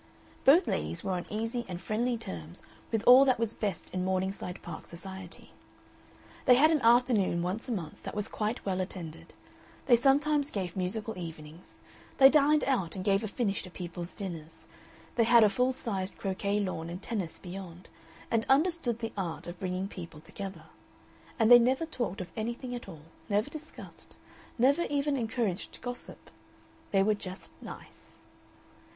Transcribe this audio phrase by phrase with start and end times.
[0.45, 4.59] Both ladies were on easy and friendly terms with all that was best in Morningside
[4.63, 5.51] Park society;
[6.45, 9.35] they had an afternoon once a month that was quite well attended,
[9.85, 11.81] they sometimes gave musical evenings,
[12.17, 14.65] they dined out and gave a finish to people's dinners,
[15.17, 17.91] they had a full sized croquet lawn and tennis beyond,
[18.31, 20.63] and understood the art of bringing people together.
[21.37, 24.15] And they never talked of anything at all, never discussed,
[24.57, 26.31] never even encouraged gossip.
[26.89, 28.17] They were just nice.